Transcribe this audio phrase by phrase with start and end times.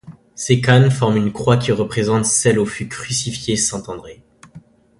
[0.33, 4.23] Ces cannes forment une croix qui représente celle où fut crucifié saint André.